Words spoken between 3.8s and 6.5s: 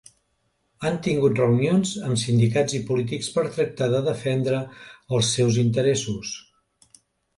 de defendre els seus interessos.